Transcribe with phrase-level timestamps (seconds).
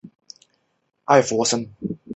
[0.03, 0.07] 其后史
[1.27, 1.99] 书事迹不载。